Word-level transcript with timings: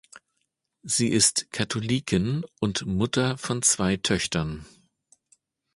Sie 0.81 1.09
ist 1.09 1.51
Katholikin 1.51 2.43
und 2.59 2.87
Mutter 2.87 3.37
von 3.37 3.61
zwei 3.61 3.97
Töchtern. 3.97 4.65